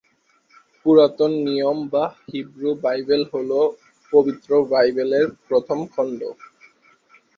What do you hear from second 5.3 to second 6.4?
প্রথম খণ্ড।